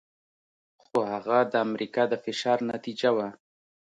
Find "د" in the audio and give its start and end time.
1.51-1.53, 2.11-2.13